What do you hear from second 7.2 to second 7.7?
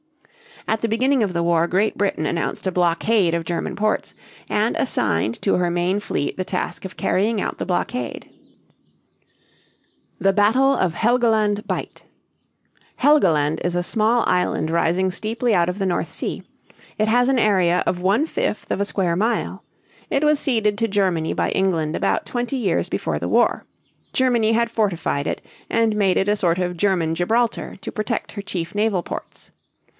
out the